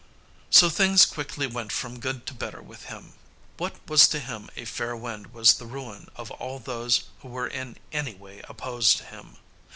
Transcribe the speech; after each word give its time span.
So 0.49 0.67
things 0.67 1.05
quickly 1.05 1.45
went 1.45 1.71
from 1.71 1.99
good 1.99 2.25
to 2.25 2.33
better 2.33 2.59
with 2.59 2.85
him. 2.85 3.13
What 3.57 3.75
was 3.87 4.07
to 4.07 4.19
him 4.19 4.49
a 4.55 4.65
fair 4.65 4.95
wind 4.97 5.27
was 5.27 5.53
the 5.53 5.67
ruin 5.67 6.09
of 6.15 6.31
all 6.31 6.57
those 6.57 7.03
who 7.19 7.27
were 7.27 7.47
in 7.47 7.77
any 7.91 8.15
way 8.15 8.41
opposed 8.49 8.97
to 8.97 9.03
him. 9.03 9.35